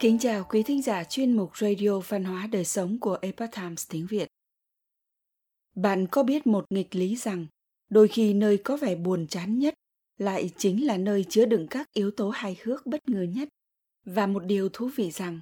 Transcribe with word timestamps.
Kính 0.00 0.18
chào 0.18 0.44
quý 0.44 0.62
thính 0.62 0.82
giả 0.82 1.04
chuyên 1.04 1.36
mục 1.36 1.56
Radio 1.56 2.00
Văn 2.08 2.24
hóa 2.24 2.46
Đời 2.46 2.64
Sống 2.64 2.98
của 2.98 3.18
Epoch 3.22 3.50
Times 3.56 3.86
tiếng 3.88 4.06
Việt. 4.06 4.28
Bạn 5.74 6.06
có 6.10 6.22
biết 6.22 6.46
một 6.46 6.64
nghịch 6.70 6.94
lý 6.94 7.16
rằng, 7.16 7.46
đôi 7.90 8.08
khi 8.08 8.34
nơi 8.34 8.58
có 8.58 8.76
vẻ 8.76 8.94
buồn 8.94 9.26
chán 9.26 9.58
nhất 9.58 9.74
lại 10.18 10.50
chính 10.56 10.86
là 10.86 10.96
nơi 10.96 11.24
chứa 11.28 11.46
đựng 11.46 11.66
các 11.70 11.92
yếu 11.92 12.10
tố 12.10 12.30
hài 12.30 12.56
hước 12.62 12.86
bất 12.86 13.08
ngờ 13.08 13.22
nhất. 13.22 13.48
Và 14.04 14.26
một 14.26 14.44
điều 14.44 14.68
thú 14.68 14.90
vị 14.96 15.10
rằng, 15.10 15.40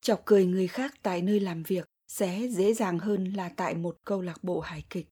chọc 0.00 0.22
cười 0.24 0.46
người 0.46 0.68
khác 0.68 0.94
tại 1.02 1.22
nơi 1.22 1.40
làm 1.40 1.62
việc 1.62 1.86
sẽ 2.08 2.48
dễ 2.48 2.74
dàng 2.74 2.98
hơn 2.98 3.24
là 3.24 3.48
tại 3.48 3.74
một 3.74 3.96
câu 4.04 4.20
lạc 4.20 4.44
bộ 4.44 4.60
hài 4.60 4.84
kịch. 4.90 5.06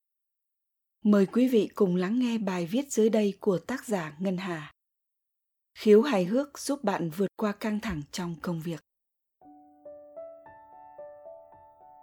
Mời 1.05 1.27
quý 1.27 1.49
vị 1.49 1.69
cùng 1.75 1.97
lắng 1.97 2.19
nghe 2.19 2.39
bài 2.39 2.67
viết 2.67 2.93
dưới 2.93 3.09
đây 3.09 3.35
của 3.41 3.59
tác 3.59 3.87
giả 3.87 4.17
Ngân 4.19 4.37
Hà. 4.37 4.73
Khiếu 5.79 6.03
hài 6.03 6.25
hước 6.25 6.58
giúp 6.58 6.85
bạn 6.85 7.11
vượt 7.11 7.31
qua 7.36 7.53
căng 7.53 7.81
thẳng 7.81 8.03
trong 8.13 8.35
công 8.43 8.61
việc. 8.61 8.81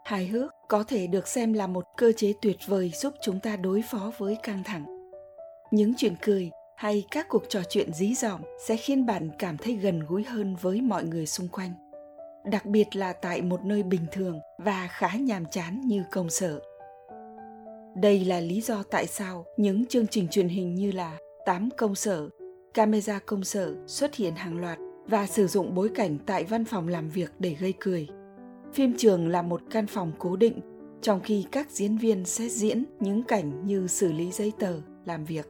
Hài 0.03 0.27
hước 0.27 0.51
có 0.67 0.83
thể 0.83 1.07
được 1.07 1.27
xem 1.27 1.53
là 1.53 1.67
một 1.67 1.85
cơ 1.97 2.11
chế 2.11 2.33
tuyệt 2.41 2.57
vời 2.67 2.91
giúp 2.95 3.13
chúng 3.21 3.39
ta 3.39 3.55
đối 3.55 3.83
phó 3.91 4.11
với 4.17 4.37
căng 4.43 4.63
thẳng. 4.63 5.11
Những 5.71 5.93
chuyện 5.97 6.15
cười 6.21 6.49
hay 6.77 7.03
các 7.11 7.25
cuộc 7.29 7.43
trò 7.49 7.61
chuyện 7.69 7.93
dí 7.93 8.15
dỏm 8.15 8.41
sẽ 8.67 8.75
khiến 8.75 9.05
bạn 9.05 9.29
cảm 9.39 9.57
thấy 9.57 9.73
gần 9.73 9.99
gũi 10.07 10.23
hơn 10.23 10.55
với 10.61 10.81
mọi 10.81 11.03
người 11.03 11.25
xung 11.25 11.47
quanh. 11.47 11.71
Đặc 12.45 12.65
biệt 12.65 12.95
là 12.95 13.13
tại 13.13 13.41
một 13.41 13.65
nơi 13.65 13.83
bình 13.83 14.05
thường 14.11 14.39
và 14.57 14.87
khá 14.91 15.09
nhàm 15.15 15.45
chán 15.45 15.81
như 15.85 16.03
công 16.11 16.29
sở. 16.29 16.59
Đây 17.95 18.25
là 18.25 18.39
lý 18.39 18.61
do 18.61 18.83
tại 18.91 19.07
sao 19.07 19.45
những 19.57 19.85
chương 19.85 20.07
trình 20.07 20.27
truyền 20.27 20.47
hình 20.47 20.75
như 20.75 20.91
là 20.91 21.17
Tám 21.45 21.69
công 21.77 21.95
sở, 21.95 22.29
camera 22.73 23.19
công 23.19 23.43
sở 23.43 23.75
xuất 23.87 24.15
hiện 24.15 24.35
hàng 24.35 24.59
loạt 24.59 24.77
và 25.05 25.27
sử 25.27 25.47
dụng 25.47 25.75
bối 25.75 25.89
cảnh 25.95 26.17
tại 26.25 26.43
văn 26.43 26.65
phòng 26.65 26.87
làm 26.87 27.09
việc 27.09 27.31
để 27.39 27.55
gây 27.59 27.73
cười. 27.79 28.07
Phim 28.73 28.93
trường 28.97 29.27
là 29.27 29.41
một 29.41 29.61
căn 29.69 29.87
phòng 29.87 30.11
cố 30.19 30.35
định, 30.35 30.61
trong 31.01 31.19
khi 31.21 31.45
các 31.51 31.71
diễn 31.71 31.97
viên 31.97 32.25
sẽ 32.25 32.49
diễn 32.49 32.83
những 32.99 33.23
cảnh 33.23 33.65
như 33.65 33.87
xử 33.87 34.11
lý 34.11 34.31
giấy 34.31 34.51
tờ, 34.59 34.81
làm 35.05 35.25
việc. 35.25 35.47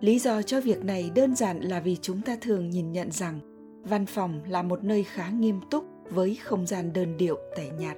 Lý 0.00 0.18
do 0.18 0.42
cho 0.42 0.60
việc 0.60 0.84
này 0.84 1.10
đơn 1.14 1.36
giản 1.36 1.60
là 1.60 1.80
vì 1.80 1.96
chúng 2.02 2.22
ta 2.22 2.36
thường 2.40 2.70
nhìn 2.70 2.92
nhận 2.92 3.10
rằng 3.10 3.40
văn 3.82 4.06
phòng 4.06 4.40
là 4.48 4.62
một 4.62 4.84
nơi 4.84 5.04
khá 5.04 5.30
nghiêm 5.30 5.60
túc 5.70 5.84
với 6.10 6.34
không 6.34 6.66
gian 6.66 6.92
đơn 6.92 7.16
điệu 7.16 7.38
tẻ 7.56 7.70
nhạt. 7.78 7.96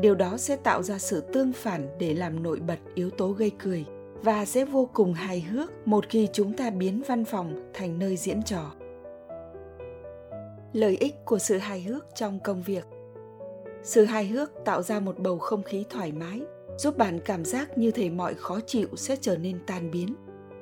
Điều 0.00 0.14
đó 0.14 0.36
sẽ 0.36 0.56
tạo 0.56 0.82
ra 0.82 0.98
sự 0.98 1.20
tương 1.20 1.52
phản 1.52 1.88
để 1.98 2.14
làm 2.14 2.42
nổi 2.42 2.60
bật 2.60 2.78
yếu 2.94 3.10
tố 3.10 3.32
gây 3.32 3.50
cười 3.58 3.84
và 4.22 4.44
sẽ 4.44 4.64
vô 4.64 4.88
cùng 4.92 5.14
hài 5.14 5.40
hước 5.40 5.88
một 5.88 6.08
khi 6.08 6.28
chúng 6.32 6.52
ta 6.52 6.70
biến 6.70 7.02
văn 7.06 7.24
phòng 7.24 7.70
thành 7.74 7.98
nơi 7.98 8.16
diễn 8.16 8.42
trò 8.42 8.72
lợi 10.72 10.96
ích 10.96 11.14
của 11.24 11.38
sự 11.38 11.58
hài 11.58 11.82
hước 11.82 12.06
trong 12.14 12.40
công 12.40 12.62
việc. 12.62 12.84
Sự 13.82 14.04
hài 14.04 14.26
hước 14.26 14.52
tạo 14.64 14.82
ra 14.82 15.00
một 15.00 15.18
bầu 15.18 15.38
không 15.38 15.62
khí 15.62 15.84
thoải 15.90 16.12
mái, 16.12 16.40
giúp 16.78 16.98
bạn 16.98 17.20
cảm 17.24 17.44
giác 17.44 17.78
như 17.78 17.90
thể 17.90 18.10
mọi 18.10 18.34
khó 18.34 18.60
chịu 18.66 18.88
sẽ 18.96 19.16
trở 19.20 19.36
nên 19.36 19.58
tan 19.66 19.90
biến. 19.90 20.14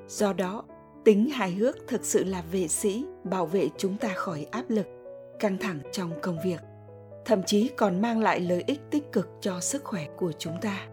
Do 0.09 0.33
đó, 0.33 0.65
tính 1.05 1.31
hài 1.31 1.51
hước 1.51 1.77
thực 1.89 2.05
sự 2.05 2.25
là 2.25 2.43
vệ 2.53 2.69
sĩ, 2.69 3.05
bảo 3.25 3.47
vệ 3.47 3.69
chúng 3.77 3.97
ta 3.97 4.09
khỏi 4.15 4.47
áp 4.51 4.65
lực, 4.69 4.87
căng 5.39 5.59
thẳng 5.59 5.81
trong 5.93 6.11
công 6.23 6.39
việc, 6.45 6.61
thậm 7.25 7.43
chí 7.43 7.69
còn 7.69 8.03
mang 8.03 8.21
lại 8.21 8.41
lợi 8.41 8.65
ích 8.67 8.81
tích 8.91 9.13
cực 9.13 9.29
cho 9.41 9.61
sức 9.61 9.85
khỏe 9.85 10.07
của 10.17 10.33
chúng 10.39 10.61
ta. 10.61 10.89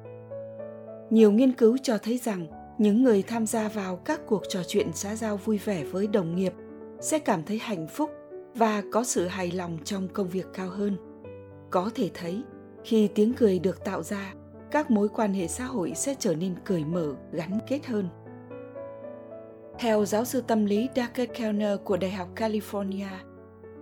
Nhiều 1.10 1.32
nghiên 1.32 1.54
cứu 1.54 1.78
cho 1.84 1.98
thấy 1.98 2.18
rằng, 2.18 2.48
những 2.78 3.04
người 3.04 3.24
tham 3.24 3.46
gia 3.46 3.68
vào 3.68 3.96
các 3.96 4.22
cuộc 4.28 4.44
trò 4.50 4.60
chuyện 4.68 4.92
xã 4.94 5.16
giao 5.16 5.38
vui 5.38 5.58
vẻ 5.58 5.84
với 5.84 6.08
đồng 6.08 6.36
nghiệp 6.36 6.54
sẽ 7.00 7.20
cảm 7.20 7.44
thấy 7.44 7.58
hạnh 7.58 7.88
phúc 7.88 8.12
và 8.56 8.84
có 8.92 9.03
sự 9.03 9.28
hài 9.28 9.52
lòng 9.52 9.78
trong 9.84 10.08
công 10.08 10.30
việc 10.30 10.45
cao 10.53 10.70
hơn 10.70 10.98
có 11.70 11.91
thể 11.96 12.09
thấy 12.13 12.44
khi 12.84 13.09
tiếng 13.16 13.34
cười 13.34 13.59
được 13.59 13.85
tạo 13.85 14.03
ra 14.03 14.34
các 14.72 14.91
mối 14.91 15.09
quan 15.09 15.34
hệ 15.34 15.47
xã 15.47 15.66
hội 15.66 15.94
sẽ 15.96 16.16
trở 16.19 16.35
nên 16.35 16.56
cởi 16.66 16.85
mở 16.85 17.16
gắn 17.31 17.59
kết 17.68 17.85
hơn 17.85 18.09
theo 19.80 20.06
giáo 20.06 20.25
sư 20.25 20.41
tâm 20.47 20.66
lý 20.66 20.90
David 20.96 21.30
Kellner 21.34 21.80
của 21.84 21.97
Đại 21.97 22.12
học 22.12 22.30
California, 22.35 23.07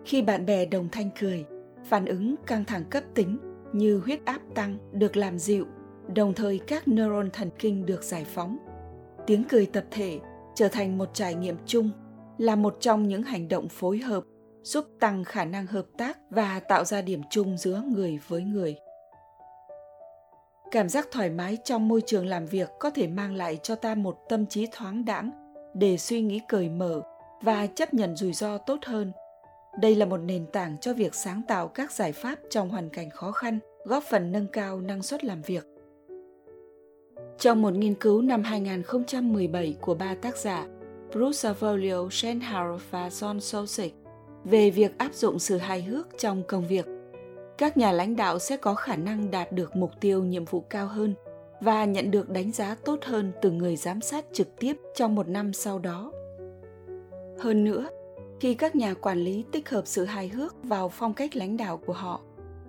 khi 0.05 0.21
bạn 0.21 0.45
bè 0.45 0.65
đồng 0.65 0.89
thanh 0.91 1.09
cười, 1.19 1.45
phản 1.85 2.05
ứng 2.05 2.35
căng 2.45 2.65
thẳng 2.65 2.83
cấp 2.89 3.03
tính 3.13 3.37
như 3.73 3.97
huyết 4.05 4.25
áp 4.25 4.41
tăng 4.55 4.77
được 4.91 5.17
làm 5.17 5.39
dịu, 5.39 5.65
đồng 6.15 6.33
thời 6.33 6.59
các 6.67 6.87
neuron 6.87 7.29
thần 7.31 7.49
kinh 7.59 7.85
được 7.85 8.03
giải 8.03 8.25
phóng. 8.25 8.57
Tiếng 9.27 9.43
cười 9.49 9.65
tập 9.65 9.83
thể 9.91 10.19
trở 10.55 10.67
thành 10.67 10.97
một 10.97 11.09
trải 11.13 11.35
nghiệm 11.35 11.55
chung, 11.65 11.89
là 12.37 12.55
một 12.55 12.77
trong 12.79 13.07
những 13.07 13.23
hành 13.23 13.47
động 13.47 13.69
phối 13.69 13.97
hợp 13.97 14.23
giúp 14.63 14.85
tăng 14.99 15.23
khả 15.23 15.45
năng 15.45 15.67
hợp 15.67 15.85
tác 15.97 16.17
và 16.29 16.59
tạo 16.59 16.85
ra 16.85 17.01
điểm 17.01 17.21
chung 17.29 17.57
giữa 17.57 17.81
người 17.87 18.19
với 18.27 18.43
người 18.43 18.75
cảm 20.71 20.89
giác 20.89 21.07
thoải 21.11 21.29
mái 21.29 21.57
trong 21.63 21.87
môi 21.87 22.01
trường 22.05 22.25
làm 22.25 22.45
việc 22.45 22.69
có 22.79 22.89
thể 22.89 23.07
mang 23.07 23.35
lại 23.35 23.59
cho 23.63 23.75
ta 23.75 23.95
một 23.95 24.17
tâm 24.29 24.45
trí 24.45 24.67
thoáng 24.71 25.05
đãng 25.05 25.31
để 25.73 25.97
suy 25.97 26.21
nghĩ 26.21 26.41
cởi 26.47 26.69
mở 26.69 27.01
và 27.41 27.67
chấp 27.67 27.93
nhận 27.93 28.15
rủi 28.15 28.33
ro 28.33 28.57
tốt 28.57 28.79
hơn 28.85 29.11
đây 29.79 29.95
là 29.95 30.05
một 30.05 30.17
nền 30.17 30.45
tảng 30.45 30.77
cho 30.77 30.93
việc 30.93 31.15
sáng 31.15 31.41
tạo 31.47 31.67
các 31.67 31.91
giải 31.91 32.11
pháp 32.11 32.39
trong 32.49 32.69
hoàn 32.69 32.89
cảnh 32.89 33.09
khó 33.09 33.31
khăn, 33.31 33.59
góp 33.85 34.03
phần 34.03 34.31
nâng 34.31 34.47
cao 34.47 34.81
năng 34.81 35.03
suất 35.03 35.23
làm 35.23 35.41
việc. 35.41 35.65
Trong 37.39 37.61
một 37.61 37.73
nghiên 37.73 37.95
cứu 37.95 38.21
năm 38.21 38.43
2017 38.43 39.75
của 39.81 39.95
ba 39.95 40.15
tác 40.21 40.37
giả 40.37 40.67
Bruce 41.11 41.49
Avolio, 41.49 42.09
Shen 42.11 42.39
Harrow 42.39 42.77
và 42.91 43.09
John 43.09 43.39
Sosik, 43.39 43.95
về 44.45 44.69
việc 44.69 44.97
áp 44.97 45.13
dụng 45.13 45.39
sự 45.39 45.57
hài 45.57 45.81
hước 45.81 46.07
trong 46.17 46.43
công 46.47 46.67
việc. 46.67 46.85
Các 47.57 47.77
nhà 47.77 47.91
lãnh 47.91 48.15
đạo 48.15 48.39
sẽ 48.39 48.57
có 48.57 48.75
khả 48.75 48.95
năng 48.95 49.31
đạt 49.31 49.51
được 49.51 49.75
mục 49.75 49.91
tiêu 49.99 50.23
nhiệm 50.23 50.45
vụ 50.45 50.59
cao 50.59 50.87
hơn 50.87 51.13
và 51.61 51.85
nhận 51.85 52.11
được 52.11 52.29
đánh 52.29 52.51
giá 52.51 52.75
tốt 52.85 52.99
hơn 53.03 53.31
từ 53.41 53.51
người 53.51 53.75
giám 53.75 54.01
sát 54.01 54.25
trực 54.33 54.47
tiếp 54.59 54.77
trong 54.95 55.15
một 55.15 55.27
năm 55.27 55.53
sau 55.53 55.79
đó. 55.79 56.11
Hơn 57.39 57.63
nữa, 57.63 57.87
khi 58.39 58.53
các 58.53 58.75
nhà 58.75 58.93
quản 58.93 59.17
lý 59.17 59.43
tích 59.51 59.69
hợp 59.69 59.87
sự 59.87 60.05
hài 60.05 60.27
hước 60.27 60.55
vào 60.63 60.89
phong 60.89 61.13
cách 61.13 61.35
lãnh 61.35 61.57
đạo 61.57 61.77
của 61.77 61.93
họ 61.93 62.21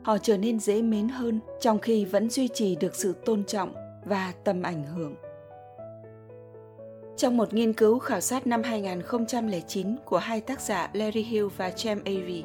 họ 0.04 0.18
trở 0.18 0.38
nên 0.38 0.60
dễ 0.60 0.82
mến 0.82 1.08
hơn 1.08 1.40
trong 1.60 1.78
khi 1.78 2.04
vẫn 2.04 2.30
duy 2.30 2.48
trì 2.48 2.76
được 2.76 2.94
sự 2.94 3.14
tôn 3.24 3.44
trọng 3.44 3.74
và 4.04 4.32
tầm 4.44 4.62
ảnh 4.62 4.84
hưởng 4.84 5.14
trong 7.16 7.36
một 7.36 7.54
nghiên 7.54 7.72
cứu 7.72 7.98
khảo 7.98 8.20
sát 8.20 8.46
năm 8.46 8.62
2009 8.62 9.96
của 10.04 10.18
hai 10.18 10.40
tác 10.40 10.60
giả 10.60 10.90
Larry 10.92 11.22
Hill 11.22 11.46
và 11.56 11.70
Cem 11.70 11.98
Avery, 12.04 12.42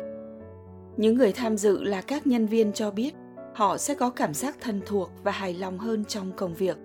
những 0.98 1.16
người 1.16 1.32
tham 1.32 1.58
dự 1.58 1.84
là 1.84 2.02
các 2.02 2.28
nhân 2.28 2.46
viên 2.46 2.74
cho 2.74 2.92
biết 2.92 3.14
họ 3.56 3.78
sẽ 3.78 3.96
có 3.96 4.10
cảm 4.10 4.34
giác 4.34 4.58
thân 4.62 4.82
thuộc 4.86 5.12
và 5.24 5.32
hài 5.32 5.54
lòng 5.54 5.78
hơn 5.78 6.06
trong 6.06 6.32
công 6.38 6.54
việc, 6.54 6.78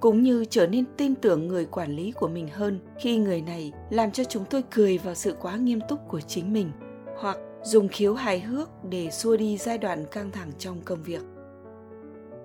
cũng 0.00 0.22
như 0.22 0.44
trở 0.44 0.66
nên 0.66 0.84
tin 0.96 1.14
tưởng 1.14 1.48
người 1.48 1.64
quản 1.64 1.96
lý 1.96 2.12
của 2.12 2.28
mình 2.28 2.48
hơn 2.48 2.78
khi 2.98 3.16
người 3.16 3.40
này 3.40 3.72
làm 3.90 4.10
cho 4.10 4.24
chúng 4.24 4.44
tôi 4.44 4.62
cười 4.74 4.98
vào 4.98 5.14
sự 5.14 5.34
quá 5.40 5.56
nghiêm 5.56 5.80
túc 5.88 5.98
của 6.08 6.20
chính 6.20 6.52
mình, 6.52 6.70
hoặc 7.16 7.38
dùng 7.62 7.88
khiếu 7.88 8.14
hài 8.14 8.40
hước 8.40 8.68
để 8.90 9.10
xua 9.10 9.36
đi 9.36 9.56
giai 9.56 9.78
đoạn 9.78 10.04
căng 10.10 10.30
thẳng 10.30 10.50
trong 10.58 10.80
công 10.84 11.02
việc. 11.02 11.22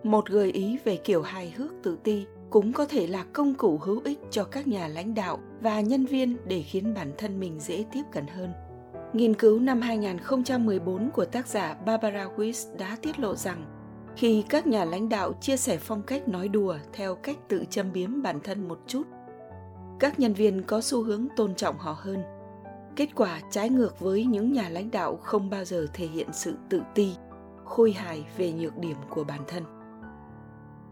Một 0.03 0.29
gợi 0.29 0.51
ý 0.51 0.77
về 0.83 0.95
kiểu 0.95 1.21
hài 1.21 1.49
hước 1.49 1.71
tự 1.83 1.97
ti 2.03 2.25
cũng 2.51 2.73
có 2.73 2.85
thể 2.85 3.07
là 3.07 3.25
công 3.33 3.53
cụ 3.53 3.77
hữu 3.77 4.01
ích 4.03 4.19
cho 4.31 4.43
các 4.43 4.67
nhà 4.67 4.87
lãnh 4.87 5.15
đạo 5.15 5.39
và 5.61 5.81
nhân 5.81 6.05
viên 6.05 6.37
để 6.45 6.61
khiến 6.61 6.93
bản 6.93 7.11
thân 7.17 7.39
mình 7.39 7.59
dễ 7.59 7.85
tiếp 7.91 8.03
cận 8.11 8.27
hơn. 8.27 8.53
Nghiên 9.13 9.33
cứu 9.33 9.59
năm 9.59 9.81
2014 9.81 11.09
của 11.11 11.25
tác 11.25 11.47
giả 11.47 11.73
Barbara 11.85 12.27
Weiss 12.37 12.77
đã 12.77 12.97
tiết 13.01 13.19
lộ 13.19 13.35
rằng 13.35 13.65
khi 14.15 14.43
các 14.49 14.67
nhà 14.67 14.85
lãnh 14.85 15.09
đạo 15.09 15.33
chia 15.41 15.57
sẻ 15.57 15.77
phong 15.77 16.01
cách 16.03 16.27
nói 16.27 16.47
đùa 16.47 16.77
theo 16.93 17.15
cách 17.15 17.37
tự 17.47 17.65
châm 17.69 17.93
biếm 17.93 18.21
bản 18.21 18.39
thân 18.43 18.67
một 18.67 18.79
chút, 18.87 19.03
các 19.99 20.19
nhân 20.19 20.33
viên 20.33 20.63
có 20.63 20.81
xu 20.81 21.03
hướng 21.03 21.27
tôn 21.35 21.55
trọng 21.55 21.77
họ 21.77 21.95
hơn. 21.99 22.21
Kết 22.95 23.09
quả 23.15 23.41
trái 23.51 23.69
ngược 23.69 23.99
với 23.99 24.25
những 24.25 24.53
nhà 24.53 24.69
lãnh 24.69 24.91
đạo 24.91 25.15
không 25.15 25.49
bao 25.49 25.65
giờ 25.65 25.87
thể 25.93 26.07
hiện 26.07 26.27
sự 26.31 26.55
tự 26.69 26.81
ti, 26.95 27.15
khôi 27.65 27.91
hài 27.91 28.25
về 28.37 28.51
nhược 28.51 28.77
điểm 28.77 28.97
của 29.09 29.23
bản 29.23 29.39
thân. 29.47 29.63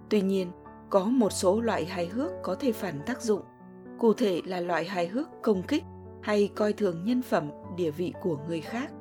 Tuy 0.09 0.21
nhiên, 0.21 0.51
có 0.89 1.05
một 1.05 1.33
số 1.33 1.61
loại 1.61 1.85
hài 1.85 2.07
hước 2.07 2.31
có 2.43 2.55
thể 2.55 2.71
phản 2.71 2.99
tác 3.05 3.21
dụng, 3.21 3.41
cụ 3.99 4.13
thể 4.13 4.41
là 4.45 4.59
loại 4.59 4.85
hài 4.85 5.07
hước 5.07 5.27
công 5.43 5.63
kích 5.63 5.83
hay 6.21 6.49
coi 6.55 6.73
thường 6.73 7.03
nhân 7.05 7.21
phẩm, 7.21 7.49
địa 7.77 7.91
vị 7.91 8.13
của 8.21 8.37
người 8.47 8.61
khác. 8.61 8.91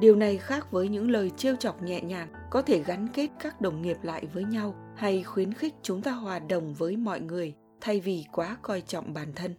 Điều 0.00 0.16
này 0.16 0.36
khác 0.36 0.70
với 0.70 0.88
những 0.88 1.10
lời 1.10 1.30
trêu 1.36 1.56
chọc 1.56 1.82
nhẹ 1.82 2.00
nhàng 2.00 2.28
có 2.50 2.62
thể 2.62 2.82
gắn 2.82 3.08
kết 3.14 3.28
các 3.40 3.60
đồng 3.60 3.82
nghiệp 3.82 3.96
lại 4.02 4.26
với 4.34 4.44
nhau 4.44 4.74
hay 4.96 5.22
khuyến 5.22 5.52
khích 5.52 5.74
chúng 5.82 6.02
ta 6.02 6.10
hòa 6.10 6.38
đồng 6.38 6.74
với 6.74 6.96
mọi 6.96 7.20
người 7.20 7.54
thay 7.80 8.00
vì 8.00 8.24
quá 8.32 8.56
coi 8.62 8.80
trọng 8.80 9.14
bản 9.14 9.32
thân. 9.34 9.54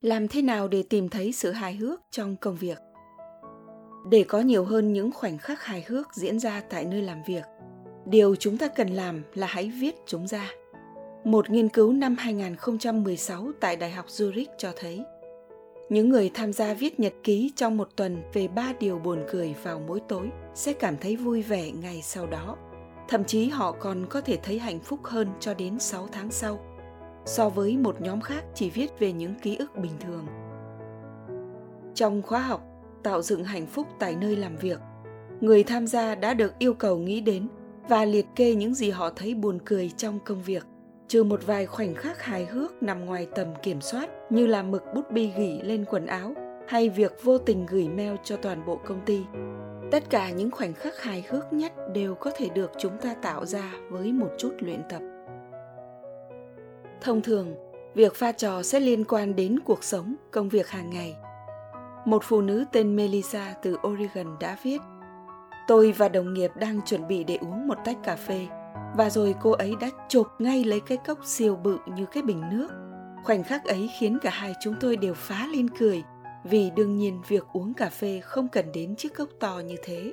Làm 0.00 0.28
thế 0.28 0.42
nào 0.42 0.68
để 0.68 0.82
tìm 0.82 1.08
thấy 1.08 1.32
sự 1.32 1.52
hài 1.52 1.74
hước 1.74 2.00
trong 2.10 2.36
công 2.36 2.56
việc? 2.56 2.78
Để 4.10 4.24
có 4.28 4.40
nhiều 4.40 4.64
hơn 4.64 4.92
những 4.92 5.12
khoảnh 5.12 5.38
khắc 5.38 5.62
hài 5.62 5.84
hước 5.88 6.14
diễn 6.14 6.38
ra 6.38 6.62
tại 6.70 6.84
nơi 6.84 7.02
làm 7.02 7.22
việc 7.26 7.44
điều 8.06 8.36
chúng 8.36 8.58
ta 8.58 8.68
cần 8.68 8.88
làm 8.88 9.22
là 9.34 9.46
hãy 9.46 9.72
viết 9.80 9.94
chúng 10.06 10.26
ra. 10.26 10.50
Một 11.24 11.50
nghiên 11.50 11.68
cứu 11.68 11.92
năm 11.92 12.16
2016 12.18 13.52
tại 13.60 13.76
Đại 13.76 13.90
học 13.90 14.06
Zurich 14.08 14.46
cho 14.58 14.72
thấy 14.76 15.04
những 15.88 16.08
người 16.08 16.30
tham 16.34 16.52
gia 16.52 16.74
viết 16.74 17.00
nhật 17.00 17.12
ký 17.22 17.52
trong 17.56 17.76
một 17.76 17.88
tuần 17.96 18.22
về 18.32 18.48
ba 18.48 18.72
điều 18.80 18.98
buồn 18.98 19.24
cười 19.30 19.54
vào 19.62 19.82
mỗi 19.88 20.00
tối 20.08 20.30
sẽ 20.54 20.72
cảm 20.72 20.96
thấy 20.96 21.16
vui 21.16 21.42
vẻ 21.42 21.70
ngày 21.70 22.02
sau 22.02 22.26
đó. 22.26 22.56
Thậm 23.08 23.24
chí 23.24 23.48
họ 23.48 23.72
còn 23.72 24.06
có 24.10 24.20
thể 24.20 24.38
thấy 24.42 24.58
hạnh 24.58 24.80
phúc 24.80 25.00
hơn 25.02 25.28
cho 25.40 25.54
đến 25.54 25.78
6 25.78 26.08
tháng 26.12 26.30
sau, 26.30 26.60
so 27.26 27.48
với 27.48 27.76
một 27.76 28.00
nhóm 28.00 28.20
khác 28.20 28.44
chỉ 28.54 28.70
viết 28.70 28.98
về 28.98 29.12
những 29.12 29.34
ký 29.42 29.56
ức 29.56 29.76
bình 29.76 29.92
thường. 30.00 30.26
Trong 31.94 32.22
khóa 32.22 32.40
học 32.40 32.62
Tạo 33.02 33.22
dựng 33.22 33.44
hạnh 33.44 33.66
phúc 33.66 33.86
tại 33.98 34.16
nơi 34.20 34.36
làm 34.36 34.56
việc, 34.56 34.80
người 35.40 35.64
tham 35.64 35.86
gia 35.86 36.14
đã 36.14 36.34
được 36.34 36.58
yêu 36.58 36.74
cầu 36.74 36.98
nghĩ 36.98 37.20
đến 37.20 37.48
và 37.88 38.04
liệt 38.04 38.26
kê 38.36 38.54
những 38.54 38.74
gì 38.74 38.90
họ 38.90 39.10
thấy 39.10 39.34
buồn 39.34 39.58
cười 39.64 39.90
trong 39.96 40.18
công 40.24 40.42
việc 40.42 40.66
trừ 41.08 41.24
một 41.24 41.46
vài 41.46 41.66
khoảnh 41.66 41.94
khắc 41.94 42.22
hài 42.22 42.44
hước 42.46 42.82
nằm 42.82 43.04
ngoài 43.04 43.28
tầm 43.34 43.48
kiểm 43.62 43.80
soát 43.80 44.10
như 44.30 44.46
là 44.46 44.62
mực 44.62 44.82
bút 44.94 45.10
bi 45.10 45.30
gỉ 45.36 45.60
lên 45.62 45.84
quần 45.84 46.06
áo 46.06 46.34
hay 46.68 46.88
việc 46.88 47.12
vô 47.22 47.38
tình 47.38 47.66
gửi 47.66 47.88
mail 47.88 48.14
cho 48.24 48.36
toàn 48.36 48.66
bộ 48.66 48.80
công 48.86 49.00
ty. 49.06 49.22
Tất 49.90 50.10
cả 50.10 50.30
những 50.30 50.50
khoảnh 50.50 50.74
khắc 50.74 51.02
hài 51.02 51.24
hước 51.28 51.52
nhất 51.52 51.72
đều 51.92 52.14
có 52.14 52.30
thể 52.36 52.48
được 52.48 52.70
chúng 52.78 52.98
ta 52.98 53.14
tạo 53.14 53.46
ra 53.46 53.72
với 53.90 54.12
một 54.12 54.30
chút 54.38 54.54
luyện 54.58 54.80
tập. 54.88 55.02
Thông 57.00 57.22
thường, 57.22 57.54
việc 57.94 58.14
pha 58.14 58.32
trò 58.32 58.62
sẽ 58.62 58.80
liên 58.80 59.04
quan 59.04 59.36
đến 59.36 59.58
cuộc 59.64 59.84
sống, 59.84 60.14
công 60.30 60.48
việc 60.48 60.68
hàng 60.68 60.90
ngày. 60.90 61.16
Một 62.04 62.22
phụ 62.24 62.40
nữ 62.40 62.64
tên 62.72 62.96
Melissa 62.96 63.54
từ 63.62 63.76
Oregon 63.88 64.36
đã 64.40 64.56
viết 64.62 64.78
Tôi 65.66 65.92
và 65.92 66.08
đồng 66.08 66.34
nghiệp 66.34 66.50
đang 66.56 66.80
chuẩn 66.82 67.08
bị 67.08 67.24
để 67.24 67.36
uống 67.36 67.68
một 67.68 67.78
tách 67.84 67.96
cà 68.02 68.16
phê 68.16 68.46
và 68.96 69.10
rồi 69.10 69.34
cô 69.40 69.50
ấy 69.50 69.74
đã 69.80 69.90
chộp 70.08 70.40
ngay 70.40 70.64
lấy 70.64 70.80
cái 70.80 70.98
cốc 71.06 71.18
siêu 71.24 71.56
bự 71.56 71.78
như 71.86 72.06
cái 72.12 72.22
bình 72.22 72.42
nước. 72.50 72.68
Khoảnh 73.24 73.42
khắc 73.42 73.64
ấy 73.64 73.90
khiến 73.98 74.18
cả 74.22 74.30
hai 74.30 74.52
chúng 74.62 74.74
tôi 74.80 74.96
đều 74.96 75.14
phá 75.14 75.46
lên 75.52 75.70
cười 75.70 76.02
vì 76.44 76.70
đương 76.70 76.96
nhiên 76.96 77.22
việc 77.28 77.44
uống 77.52 77.74
cà 77.74 77.88
phê 77.88 78.20
không 78.20 78.48
cần 78.48 78.72
đến 78.72 78.96
chiếc 78.96 79.14
cốc 79.14 79.28
to 79.40 79.60
như 79.66 79.76
thế. 79.84 80.12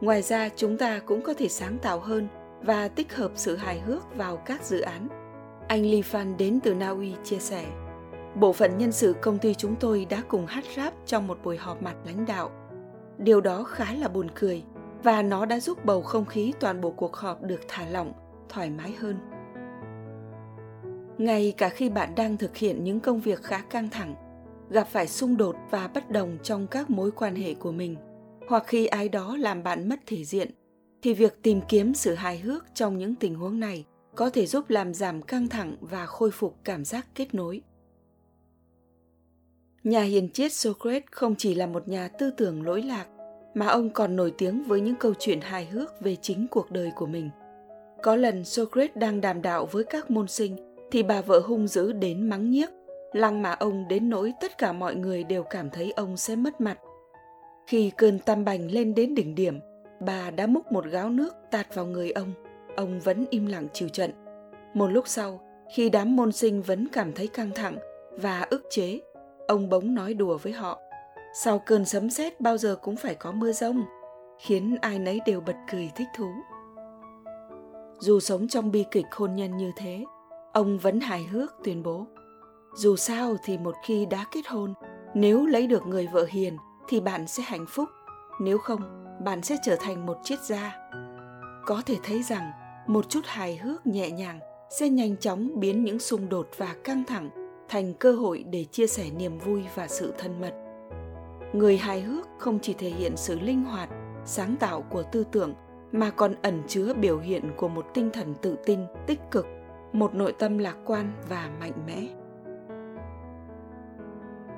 Ngoài 0.00 0.22
ra 0.22 0.48
chúng 0.56 0.78
ta 0.78 1.00
cũng 1.06 1.22
có 1.22 1.34
thể 1.34 1.48
sáng 1.48 1.78
tạo 1.78 2.00
hơn 2.00 2.28
và 2.62 2.88
tích 2.88 3.14
hợp 3.14 3.30
sự 3.34 3.56
hài 3.56 3.80
hước 3.80 4.16
vào 4.16 4.36
các 4.36 4.64
dự 4.64 4.80
án. 4.80 5.08
Anh 5.68 5.82
Lee 5.82 6.00
Fan 6.00 6.36
đến 6.36 6.60
từ 6.60 6.74
Na 6.74 6.88
Uy 6.88 7.12
chia 7.24 7.38
sẻ, 7.38 7.64
bộ 8.34 8.52
phận 8.52 8.78
nhân 8.78 8.92
sự 8.92 9.14
công 9.22 9.38
ty 9.38 9.54
chúng 9.54 9.76
tôi 9.76 10.06
đã 10.10 10.22
cùng 10.28 10.46
hát 10.46 10.64
rap 10.76 10.94
trong 11.06 11.26
một 11.26 11.38
buổi 11.44 11.56
họp 11.56 11.82
mặt 11.82 11.94
lãnh 12.06 12.26
đạo. 12.26 12.50
Điều 13.18 13.40
đó 13.40 13.62
khá 13.62 13.92
là 13.92 14.08
buồn 14.08 14.28
cười 14.34 14.62
và 15.02 15.22
nó 15.22 15.46
đã 15.46 15.60
giúp 15.60 15.84
bầu 15.84 16.02
không 16.02 16.26
khí 16.26 16.52
toàn 16.60 16.80
bộ 16.80 16.90
cuộc 16.90 17.16
họp 17.16 17.42
được 17.42 17.60
thả 17.68 17.86
lỏng, 17.88 18.12
thoải 18.48 18.70
mái 18.70 18.92
hơn. 18.92 19.16
Ngay 21.18 21.54
cả 21.56 21.68
khi 21.68 21.90
bạn 21.90 22.14
đang 22.14 22.36
thực 22.36 22.56
hiện 22.56 22.84
những 22.84 23.00
công 23.00 23.20
việc 23.20 23.42
khá 23.42 23.62
căng 23.70 23.90
thẳng, 23.90 24.14
gặp 24.70 24.88
phải 24.90 25.08
xung 25.08 25.36
đột 25.36 25.56
và 25.70 25.88
bất 25.88 26.10
đồng 26.10 26.38
trong 26.42 26.66
các 26.66 26.90
mối 26.90 27.10
quan 27.10 27.34
hệ 27.34 27.54
của 27.54 27.72
mình, 27.72 27.96
hoặc 28.48 28.64
khi 28.66 28.86
ai 28.86 29.08
đó 29.08 29.36
làm 29.36 29.62
bạn 29.62 29.88
mất 29.88 30.00
thể 30.06 30.24
diện, 30.24 30.50
thì 31.02 31.14
việc 31.14 31.42
tìm 31.42 31.60
kiếm 31.68 31.94
sự 31.94 32.14
hài 32.14 32.38
hước 32.38 32.64
trong 32.74 32.98
những 32.98 33.14
tình 33.14 33.34
huống 33.34 33.60
này 33.60 33.84
có 34.14 34.30
thể 34.30 34.46
giúp 34.46 34.70
làm 34.70 34.94
giảm 34.94 35.22
căng 35.22 35.48
thẳng 35.48 35.76
và 35.80 36.06
khôi 36.06 36.30
phục 36.30 36.56
cảm 36.64 36.84
giác 36.84 37.06
kết 37.14 37.34
nối. 37.34 37.62
Nhà 39.88 40.02
hiền 40.02 40.28
triết 40.28 40.52
Socrates 40.52 41.02
không 41.10 41.34
chỉ 41.38 41.54
là 41.54 41.66
một 41.66 41.88
nhà 41.88 42.08
tư 42.08 42.30
tưởng 42.30 42.66
lỗi 42.66 42.82
lạc 42.82 43.06
mà 43.54 43.66
ông 43.66 43.90
còn 43.90 44.16
nổi 44.16 44.32
tiếng 44.38 44.62
với 44.62 44.80
những 44.80 44.94
câu 44.94 45.14
chuyện 45.18 45.40
hài 45.40 45.66
hước 45.66 46.00
về 46.00 46.16
chính 46.16 46.46
cuộc 46.50 46.70
đời 46.70 46.92
của 46.96 47.06
mình. 47.06 47.30
Có 48.02 48.16
lần 48.16 48.44
Socrates 48.44 48.96
đang 48.96 49.20
đàm 49.20 49.42
đạo 49.42 49.68
với 49.72 49.84
các 49.84 50.10
môn 50.10 50.28
sinh 50.28 50.56
thì 50.90 51.02
bà 51.02 51.20
vợ 51.20 51.40
hung 51.40 51.66
dữ 51.66 51.92
đến 51.92 52.28
mắng 52.28 52.50
nhiếc, 52.50 52.70
lăng 53.12 53.42
mà 53.42 53.52
ông 53.52 53.88
đến 53.88 54.10
nỗi 54.10 54.32
tất 54.40 54.58
cả 54.58 54.72
mọi 54.72 54.94
người 54.94 55.24
đều 55.24 55.42
cảm 55.42 55.70
thấy 55.70 55.92
ông 55.96 56.16
sẽ 56.16 56.36
mất 56.36 56.60
mặt. 56.60 56.78
Khi 57.66 57.90
cơn 57.96 58.18
tam 58.18 58.44
bành 58.44 58.70
lên 58.70 58.94
đến 58.94 59.14
đỉnh 59.14 59.34
điểm, 59.34 59.60
bà 60.00 60.30
đã 60.30 60.46
múc 60.46 60.72
một 60.72 60.84
gáo 60.84 61.10
nước 61.10 61.34
tạt 61.50 61.74
vào 61.74 61.86
người 61.86 62.10
ông. 62.10 62.32
Ông 62.76 63.00
vẫn 63.00 63.24
im 63.30 63.46
lặng 63.46 63.68
chịu 63.72 63.88
trận. 63.88 64.10
Một 64.74 64.88
lúc 64.88 65.08
sau, 65.08 65.40
khi 65.74 65.90
đám 65.90 66.16
môn 66.16 66.32
sinh 66.32 66.62
vẫn 66.62 66.88
cảm 66.92 67.12
thấy 67.12 67.26
căng 67.26 67.50
thẳng 67.54 67.76
và 68.10 68.46
ức 68.50 68.66
chế, 68.70 68.98
ông 69.48 69.68
bỗng 69.68 69.94
nói 69.94 70.14
đùa 70.14 70.38
với 70.42 70.52
họ. 70.52 70.80
Sau 71.34 71.58
cơn 71.58 71.84
sấm 71.84 72.10
sét 72.10 72.40
bao 72.40 72.56
giờ 72.58 72.76
cũng 72.82 72.96
phải 72.96 73.14
có 73.14 73.32
mưa 73.32 73.52
rông, 73.52 73.84
khiến 74.38 74.76
ai 74.80 74.98
nấy 74.98 75.20
đều 75.26 75.40
bật 75.40 75.56
cười 75.72 75.90
thích 75.96 76.08
thú. 76.16 76.28
Dù 77.98 78.20
sống 78.20 78.48
trong 78.48 78.70
bi 78.70 78.84
kịch 78.90 79.06
hôn 79.10 79.34
nhân 79.34 79.56
như 79.56 79.72
thế, 79.76 80.04
ông 80.52 80.78
vẫn 80.78 81.00
hài 81.00 81.24
hước 81.24 81.54
tuyên 81.64 81.82
bố, 81.82 82.06
dù 82.74 82.96
sao 82.96 83.36
thì 83.44 83.58
một 83.58 83.74
khi 83.84 84.06
đã 84.06 84.24
kết 84.32 84.46
hôn, 84.48 84.74
nếu 85.14 85.46
lấy 85.46 85.66
được 85.66 85.86
người 85.86 86.06
vợ 86.06 86.26
hiền 86.28 86.56
thì 86.88 87.00
bạn 87.00 87.26
sẽ 87.26 87.42
hạnh 87.42 87.66
phúc, 87.68 87.88
nếu 88.40 88.58
không, 88.58 88.80
bạn 89.24 89.42
sẽ 89.42 89.56
trở 89.64 89.76
thành 89.80 90.06
một 90.06 90.16
triết 90.24 90.38
gia. 90.42 90.76
Có 91.66 91.82
thể 91.86 91.96
thấy 92.02 92.22
rằng, 92.22 92.50
một 92.86 93.08
chút 93.08 93.20
hài 93.24 93.56
hước 93.56 93.86
nhẹ 93.86 94.10
nhàng 94.10 94.40
sẽ 94.78 94.88
nhanh 94.88 95.16
chóng 95.16 95.60
biến 95.60 95.84
những 95.84 95.98
xung 95.98 96.28
đột 96.28 96.48
và 96.56 96.74
căng 96.84 97.04
thẳng 97.04 97.47
thành 97.68 97.94
cơ 97.94 98.12
hội 98.12 98.44
để 98.50 98.64
chia 98.64 98.86
sẻ 98.86 99.04
niềm 99.16 99.38
vui 99.38 99.62
và 99.74 99.88
sự 99.88 100.12
thân 100.18 100.40
mật. 100.40 100.54
Người 101.52 101.76
hài 101.76 102.00
hước 102.00 102.26
không 102.38 102.58
chỉ 102.62 102.74
thể 102.74 102.88
hiện 102.88 103.16
sự 103.16 103.40
linh 103.40 103.64
hoạt, 103.64 103.88
sáng 104.24 104.56
tạo 104.60 104.82
của 104.82 105.02
tư 105.02 105.24
tưởng, 105.32 105.54
mà 105.92 106.10
còn 106.10 106.34
ẩn 106.42 106.62
chứa 106.68 106.94
biểu 106.94 107.18
hiện 107.18 107.50
của 107.56 107.68
một 107.68 107.86
tinh 107.94 108.10
thần 108.12 108.34
tự 108.42 108.56
tin, 108.66 108.80
tích 109.06 109.20
cực, 109.30 109.46
một 109.92 110.14
nội 110.14 110.34
tâm 110.38 110.58
lạc 110.58 110.76
quan 110.84 111.12
và 111.28 111.50
mạnh 111.60 111.72
mẽ. 111.86 112.06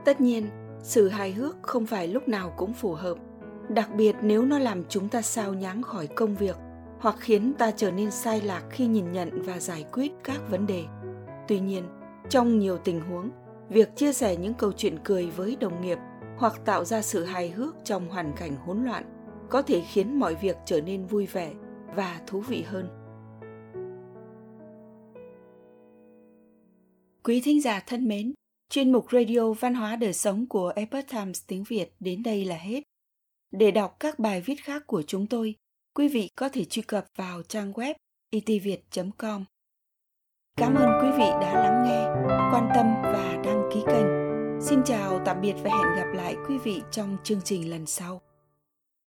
Tất 0.05 0.21
nhiên, 0.21 0.47
sự 0.83 1.09
hài 1.09 1.33
hước 1.33 1.57
không 1.63 1.87
phải 1.87 2.09
lúc 2.09 2.29
nào 2.29 2.53
cũng 2.57 2.73
phù 2.73 2.93
hợp, 2.93 3.19
đặc 3.69 3.89
biệt 3.97 4.17
nếu 4.23 4.45
nó 4.45 4.59
làm 4.59 4.85
chúng 4.89 5.09
ta 5.09 5.23
sao 5.23 5.55
nháng 5.55 5.83
khỏi 5.83 6.07
công 6.07 6.35
việc 6.35 6.57
hoặc 7.01 7.17
khiến 7.19 7.53
ta 7.59 7.71
trở 7.71 7.91
nên 7.91 8.11
sai 8.11 8.41
lạc 8.41 8.63
khi 8.71 8.87
nhìn 8.87 9.13
nhận 9.13 9.43
và 9.43 9.59
giải 9.59 9.85
quyết 9.93 10.13
các 10.25 10.41
vấn 10.51 10.67
đề. 10.67 10.85
Tuy 11.49 11.61
nhiên 11.61 11.85
trong 12.31 12.59
nhiều 12.59 12.79
tình 12.79 13.01
huống, 13.01 13.31
việc 13.69 13.97
chia 13.97 14.13
sẻ 14.13 14.37
những 14.37 14.55
câu 14.55 14.73
chuyện 14.73 14.99
cười 15.05 15.27
với 15.27 15.57
đồng 15.57 15.81
nghiệp 15.81 15.99
hoặc 16.39 16.61
tạo 16.65 16.85
ra 16.85 17.03
sự 17.03 17.25
hài 17.25 17.51
hước 17.51 17.75
trong 17.85 18.09
hoàn 18.09 18.33
cảnh 18.37 18.57
hỗn 18.57 18.85
loạn 18.85 19.05
có 19.51 19.63
thể 19.63 19.83
khiến 19.93 20.19
mọi 20.19 20.35
việc 20.35 20.57
trở 20.67 20.81
nên 20.81 21.07
vui 21.07 21.27
vẻ 21.27 21.53
và 21.97 22.21
thú 22.27 22.41
vị 22.41 22.63
hơn. 22.63 22.89
Quý 27.25 27.41
thính 27.41 27.63
giả 27.63 27.81
thân 27.87 28.09
mến, 28.09 28.35
chuyên 28.71 28.93
mục 28.93 29.07
radio 29.13 29.53
văn 29.53 29.75
hóa 29.75 29.97
đời 29.97 30.13
sống 30.13 30.47
của 30.49 30.73
epoch 30.77 31.09
times 31.11 31.43
tiếng 31.47 31.65
việt 31.69 31.93
đến 32.01 32.23
đây 32.23 32.45
là 32.45 32.57
hết. 32.57 32.83
Để 33.51 33.71
đọc 33.71 33.97
các 34.01 34.19
bài 34.19 34.41
viết 34.41 34.57
khác 34.65 34.87
của 34.87 35.03
chúng 35.03 35.27
tôi, 35.27 35.55
quý 35.95 36.09
vị 36.09 36.29
có 36.37 36.49
thể 36.49 36.65
truy 36.65 36.83
cập 36.83 37.05
vào 37.17 37.43
trang 37.43 37.73
web 37.73 37.95
e 38.31 38.41
itviet 38.47 38.81
com 39.19 39.45
cảm 40.61 40.75
ơn 40.75 40.89
quý 41.03 41.11
vị 41.19 41.25
đã 41.41 41.55
lắng 41.55 41.85
nghe 41.85 42.05
quan 42.53 42.69
tâm 42.75 42.87
và 43.03 43.37
đăng 43.45 43.71
ký 43.75 43.81
kênh 43.87 44.21
Xin 44.61 44.83
chào, 44.85 45.21
tạm 45.25 45.41
biệt 45.41 45.55
và 45.63 45.71
hẹn 45.71 45.97
gặp 45.97 46.13
lại 46.15 46.37
quý 46.49 46.59
vị 46.59 46.83
trong 46.91 47.17
chương 47.25 47.41
trình 47.45 47.71
lần 47.71 47.87
sau. 47.87 48.21